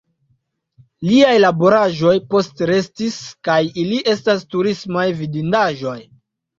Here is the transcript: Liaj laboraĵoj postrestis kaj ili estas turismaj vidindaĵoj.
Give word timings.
Liaj 1.09 1.33
laboraĵoj 1.43 2.15
postrestis 2.33 3.21
kaj 3.51 3.61
ili 3.85 4.03
estas 4.17 4.45
turismaj 4.53 5.09
vidindaĵoj. 5.25 6.01